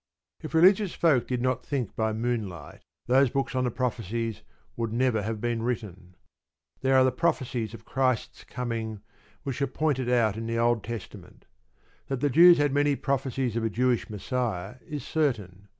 [0.41, 4.41] If religious folk did not think by moonlight those books on the prophecies
[4.75, 6.15] would never have been written.
[6.81, 9.01] There are the prophecies of Christ's coming
[9.43, 11.45] which are pointed out in the Old Testament.
[12.07, 15.67] That the Jews had many prophecies of a Jewish Messiah is certain.